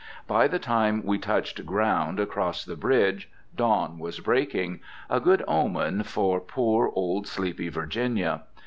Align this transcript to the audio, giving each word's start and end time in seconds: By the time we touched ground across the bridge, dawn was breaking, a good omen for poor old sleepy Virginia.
By 0.25 0.47
the 0.47 0.57
time 0.57 1.05
we 1.05 1.19
touched 1.19 1.63
ground 1.63 2.19
across 2.19 2.65
the 2.65 2.75
bridge, 2.75 3.29
dawn 3.55 3.99
was 3.99 4.19
breaking, 4.19 4.79
a 5.11 5.19
good 5.19 5.43
omen 5.47 6.01
for 6.01 6.39
poor 6.39 6.91
old 6.95 7.27
sleepy 7.27 7.69
Virginia. 7.69 8.45